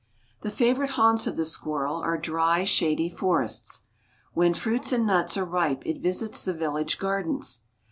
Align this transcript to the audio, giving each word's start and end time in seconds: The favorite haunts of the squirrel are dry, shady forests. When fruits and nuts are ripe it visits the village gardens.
The 0.41 0.49
favorite 0.49 0.89
haunts 0.97 1.27
of 1.27 1.35
the 1.35 1.45
squirrel 1.45 1.97
are 1.97 2.17
dry, 2.17 2.63
shady 2.63 3.07
forests. 3.07 3.83
When 4.33 4.55
fruits 4.55 4.91
and 4.91 5.05
nuts 5.05 5.37
are 5.37 5.45
ripe 5.45 5.85
it 5.85 6.01
visits 6.01 6.41
the 6.43 6.55
village 6.55 6.97
gardens. 6.97 7.61